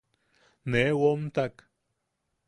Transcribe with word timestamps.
Nee 0.71 0.91
womtak. 0.97 1.55